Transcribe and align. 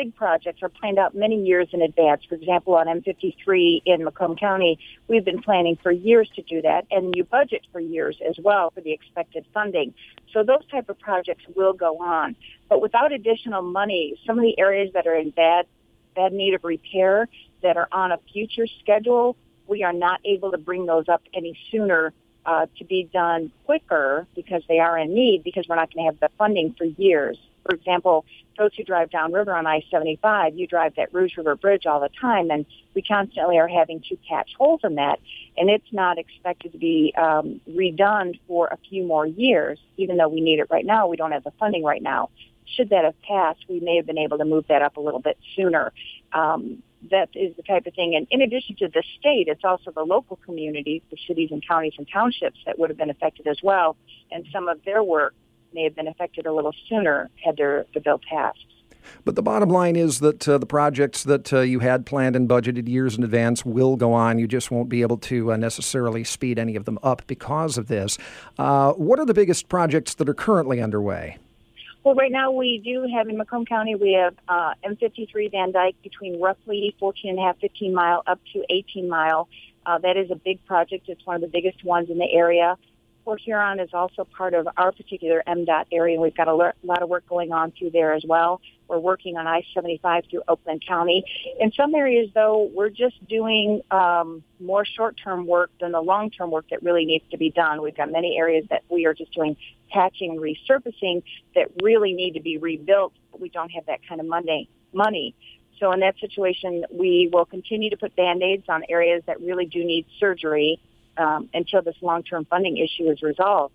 big 0.00 0.14
projects 0.14 0.62
are 0.62 0.70
planned 0.70 0.98
out 0.98 1.14
many 1.14 1.36
years 1.44 1.68
in 1.72 1.82
advance. 1.82 2.22
For 2.26 2.34
example, 2.34 2.74
on 2.74 2.86
M53 2.86 3.82
in 3.84 4.02
Macomb 4.02 4.34
County, 4.34 4.78
we've 5.08 5.26
been 5.26 5.42
planning 5.42 5.76
for 5.82 5.92
years 5.92 6.30
to 6.36 6.42
do 6.42 6.62
that, 6.62 6.86
and 6.90 7.14
you 7.14 7.24
budget 7.24 7.66
for 7.70 7.80
years 7.80 8.16
as 8.26 8.36
well 8.42 8.70
for 8.70 8.80
the 8.80 8.92
expected 8.92 9.44
funding. 9.52 9.92
So 10.32 10.42
those 10.42 10.66
type 10.70 10.88
of 10.88 10.98
projects 10.98 11.44
will 11.54 11.74
go 11.74 11.98
on. 11.98 12.34
But 12.70 12.80
without 12.80 13.12
additional 13.12 13.60
money, 13.60 14.18
some 14.26 14.38
of 14.38 14.42
the 14.42 14.58
areas 14.58 14.90
that 14.94 15.06
are 15.06 15.16
in 15.16 15.30
bad, 15.30 15.66
bad 16.16 16.32
need 16.32 16.54
of 16.54 16.64
repair 16.64 17.28
that 17.62 17.76
are 17.76 17.88
on 17.92 18.10
a 18.10 18.18
future 18.32 18.66
schedule, 18.80 19.36
we 19.66 19.84
are 19.84 19.92
not 19.92 20.20
able 20.24 20.50
to 20.52 20.58
bring 20.58 20.86
those 20.86 21.10
up 21.10 21.22
any 21.34 21.58
sooner 21.70 22.14
uh, 22.46 22.66
to 22.78 22.84
be 22.84 23.08
done 23.12 23.52
quicker 23.66 24.26
because 24.34 24.62
they 24.68 24.78
are 24.78 24.98
in 24.98 25.14
need 25.14 25.44
because 25.44 25.66
we're 25.68 25.76
not 25.76 25.92
going 25.92 26.06
to 26.06 26.12
have 26.12 26.20
the 26.20 26.30
funding 26.38 26.74
for 26.76 26.84
years. 26.84 27.38
For 27.64 27.74
example, 27.74 28.24
those 28.58 28.70
who 28.76 28.84
drive 28.84 29.10
downriver 29.10 29.54
on 29.54 29.66
I-75, 29.66 30.58
you 30.58 30.66
drive 30.66 30.94
that 30.96 31.12
Rouge 31.12 31.36
River 31.36 31.56
Bridge 31.56 31.86
all 31.86 32.00
the 32.00 32.08
time, 32.20 32.50
and 32.50 32.64
we 32.94 33.02
constantly 33.02 33.58
are 33.58 33.68
having 33.68 34.00
to 34.08 34.16
patch 34.28 34.50
holes 34.58 34.80
in 34.82 34.96
that, 34.96 35.20
and 35.56 35.68
it's 35.68 35.92
not 35.92 36.18
expected 36.18 36.72
to 36.72 36.78
be 36.78 37.14
um, 37.16 37.60
redone 37.68 38.38
for 38.48 38.68
a 38.68 38.78
few 38.88 39.04
more 39.04 39.26
years, 39.26 39.78
even 39.96 40.16
though 40.16 40.28
we 40.28 40.40
need 40.40 40.58
it 40.58 40.66
right 40.70 40.84
now. 40.84 41.06
We 41.06 41.16
don't 41.16 41.32
have 41.32 41.44
the 41.44 41.52
funding 41.52 41.84
right 41.84 42.02
now. 42.02 42.30
Should 42.76 42.90
that 42.90 43.04
have 43.04 43.20
passed, 43.22 43.60
we 43.68 43.80
may 43.80 43.96
have 43.96 44.06
been 44.06 44.18
able 44.18 44.38
to 44.38 44.44
move 44.44 44.66
that 44.68 44.82
up 44.82 44.96
a 44.96 45.00
little 45.00 45.20
bit 45.20 45.38
sooner. 45.56 45.92
Um, 46.32 46.82
that 47.10 47.28
is 47.34 47.54
the 47.56 47.62
type 47.62 47.86
of 47.86 47.94
thing. 47.94 48.14
And 48.14 48.26
in 48.30 48.42
addition 48.42 48.76
to 48.76 48.88
the 48.88 49.02
state, 49.18 49.48
it's 49.48 49.64
also 49.64 49.90
the 49.90 50.02
local 50.04 50.36
communities, 50.36 51.02
the 51.10 51.16
cities 51.26 51.50
and 51.50 51.66
counties 51.66 51.94
and 51.98 52.06
townships 52.12 52.58
that 52.66 52.78
would 52.78 52.90
have 52.90 52.98
been 52.98 53.10
affected 53.10 53.46
as 53.46 53.58
well. 53.62 53.96
And 54.30 54.46
some 54.52 54.68
of 54.68 54.82
their 54.84 55.02
work 55.02 55.34
may 55.72 55.84
have 55.84 55.94
been 55.94 56.08
affected 56.08 56.46
a 56.46 56.52
little 56.52 56.74
sooner 56.88 57.30
had 57.44 57.56
their, 57.56 57.86
the 57.94 58.00
bill 58.00 58.20
passed. 58.28 58.66
But 59.24 59.34
the 59.34 59.42
bottom 59.42 59.70
line 59.70 59.96
is 59.96 60.20
that 60.20 60.46
uh, 60.48 60.58
the 60.58 60.66
projects 60.66 61.24
that 61.24 61.52
uh, 61.52 61.60
you 61.60 61.80
had 61.80 62.04
planned 62.06 62.36
and 62.36 62.48
budgeted 62.48 62.88
years 62.88 63.16
in 63.16 63.24
advance 63.24 63.64
will 63.64 63.96
go 63.96 64.12
on. 64.12 64.38
You 64.38 64.46
just 64.46 64.70
won't 64.70 64.88
be 64.88 65.02
able 65.02 65.16
to 65.18 65.52
uh, 65.52 65.56
necessarily 65.56 66.22
speed 66.22 66.58
any 66.58 66.76
of 66.76 66.84
them 66.84 66.98
up 67.02 67.22
because 67.26 67.78
of 67.78 67.88
this. 67.88 68.18
Uh, 68.58 68.92
what 68.92 69.18
are 69.18 69.26
the 69.26 69.34
biggest 69.34 69.68
projects 69.68 70.14
that 70.14 70.28
are 70.28 70.34
currently 70.34 70.80
underway? 70.80 71.38
Well, 72.02 72.14
right 72.14 72.32
now 72.32 72.50
we 72.50 72.78
do 72.82 73.06
have 73.14 73.28
in 73.28 73.36
Macomb 73.36 73.66
County, 73.66 73.94
we 73.94 74.14
have 74.14 74.34
uh, 74.48 74.72
M53 74.84 75.50
Van 75.50 75.70
Dyke 75.70 75.96
between 76.02 76.40
roughly 76.40 76.96
14 76.98 77.30
and 77.30 77.38
a 77.38 77.42
half, 77.42 77.58
15 77.58 77.92
mile 77.92 78.22
up 78.26 78.40
to 78.54 78.64
18 78.70 79.06
mile. 79.06 79.48
Uh, 79.84 79.98
that 79.98 80.16
is 80.16 80.30
a 80.30 80.34
big 80.34 80.64
project. 80.64 81.08
It's 81.08 81.24
one 81.26 81.36
of 81.36 81.42
the 81.42 81.48
biggest 81.48 81.84
ones 81.84 82.08
in 82.08 82.18
the 82.18 82.30
area. 82.32 82.78
Port 83.30 83.42
Huron 83.42 83.78
is 83.78 83.90
also 83.94 84.24
part 84.24 84.54
of 84.54 84.66
our 84.76 84.90
particular 84.90 85.40
MDOT 85.46 85.84
area. 85.92 86.20
We've 86.20 86.34
got 86.34 86.48
a 86.48 86.54
lot 86.54 86.74
of 87.00 87.08
work 87.08 87.28
going 87.28 87.52
on 87.52 87.70
through 87.70 87.90
there 87.90 88.12
as 88.12 88.24
well. 88.26 88.60
We're 88.88 88.98
working 88.98 89.36
on 89.36 89.46
I-75 89.46 90.28
through 90.28 90.42
Oakland 90.48 90.82
County. 90.84 91.22
In 91.60 91.70
some 91.70 91.94
areas, 91.94 92.28
though, 92.34 92.68
we're 92.74 92.90
just 92.90 93.24
doing 93.28 93.82
um, 93.92 94.42
more 94.58 94.84
short-term 94.84 95.46
work 95.46 95.70
than 95.80 95.92
the 95.92 96.00
long-term 96.00 96.50
work 96.50 96.64
that 96.70 96.82
really 96.82 97.04
needs 97.04 97.22
to 97.30 97.38
be 97.38 97.50
done. 97.50 97.80
We've 97.80 97.96
got 97.96 98.10
many 98.10 98.36
areas 98.36 98.64
that 98.68 98.82
we 98.88 99.06
are 99.06 99.14
just 99.14 99.32
doing 99.32 99.56
patching 99.92 100.32
and 100.32 100.40
resurfacing 100.40 101.22
that 101.54 101.68
really 101.84 102.14
need 102.14 102.32
to 102.32 102.40
be 102.40 102.58
rebuilt, 102.58 103.12
but 103.30 103.40
we 103.40 103.48
don't 103.48 103.70
have 103.70 103.86
that 103.86 104.00
kind 104.08 104.20
of 104.20 104.26
money. 104.26 104.68
money. 104.92 105.36
So 105.78 105.92
in 105.92 106.00
that 106.00 106.18
situation, 106.18 106.84
we 106.90 107.30
will 107.32 107.44
continue 107.46 107.90
to 107.90 107.96
put 107.96 108.16
Band-Aids 108.16 108.64
on 108.68 108.82
areas 108.88 109.22
that 109.28 109.40
really 109.40 109.66
do 109.66 109.84
need 109.84 110.06
surgery 110.18 110.80
um, 111.20 111.48
until 111.54 111.82
this 111.82 111.96
long-term 112.00 112.46
funding 112.46 112.76
issue 112.76 113.10
is 113.10 113.22
resolved. 113.22 113.74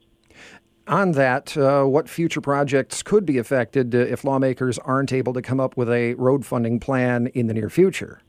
On 0.87 1.13
that, 1.13 1.57
uh, 1.57 1.83
what 1.83 2.07
future 2.07 2.41
projects 2.41 3.01
could 3.01 3.25
be 3.25 3.37
affected 3.37 3.95
uh, 3.95 3.99
if 3.99 4.23
lawmakers 4.23 4.77
aren't 4.79 5.11
able 5.13 5.33
to 5.33 5.41
come 5.41 5.59
up 5.59 5.75
with 5.77 5.89
a 5.89 6.13
road 6.15 6.45
funding 6.45 6.79
plan 6.79 7.27
in 7.27 7.47
the 7.47 7.53
near 7.53 7.69
future? 7.69 8.21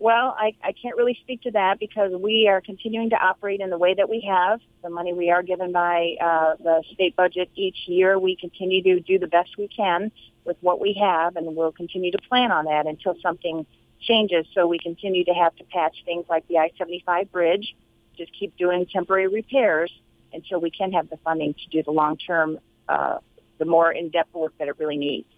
Well, 0.00 0.36
I, 0.38 0.54
I 0.62 0.72
can't 0.72 0.96
really 0.96 1.16
speak 1.22 1.42
to 1.42 1.52
that 1.52 1.78
because 1.78 2.12
we 2.12 2.48
are 2.48 2.60
continuing 2.60 3.10
to 3.10 3.16
operate 3.16 3.60
in 3.60 3.70
the 3.70 3.78
way 3.78 3.94
that 3.94 4.08
we 4.10 4.26
have. 4.28 4.60
The 4.82 4.90
money 4.90 5.12
we 5.12 5.30
are 5.30 5.42
given 5.42 5.72
by 5.72 6.16
uh, 6.20 6.56
the 6.62 6.82
state 6.92 7.14
budget 7.16 7.48
each 7.54 7.78
year, 7.86 8.18
we 8.18 8.36
continue 8.36 8.82
to 8.82 9.00
do 9.00 9.18
the 9.18 9.28
best 9.28 9.56
we 9.56 9.68
can 9.68 10.10
with 10.44 10.56
what 10.60 10.80
we 10.80 10.98
have, 11.00 11.36
and 11.36 11.56
we'll 11.56 11.72
continue 11.72 12.10
to 12.10 12.18
plan 12.28 12.50
on 12.50 12.64
that 12.66 12.86
until 12.86 13.14
something 13.22 13.66
changes. 14.00 14.46
So 14.52 14.66
we 14.66 14.78
continue 14.78 15.24
to 15.24 15.32
have 15.32 15.54
to 15.56 15.64
patch 15.64 15.96
things 16.04 16.26
like 16.28 16.46
the 16.48 16.58
I-75 16.58 17.30
bridge, 17.30 17.74
just 18.16 18.32
keep 18.38 18.56
doing 18.56 18.86
temporary 18.86 19.28
repairs 19.28 19.92
until 20.32 20.60
we 20.60 20.70
can 20.70 20.92
have 20.92 21.08
the 21.10 21.16
funding 21.18 21.54
to 21.54 21.66
do 21.70 21.82
the 21.82 21.90
long-term, 21.90 22.58
uh, 22.88 23.18
the 23.58 23.64
more 23.64 23.92
in-depth 23.92 24.34
work 24.34 24.52
that 24.58 24.68
it 24.68 24.78
really 24.78 24.96
needs. 24.96 25.28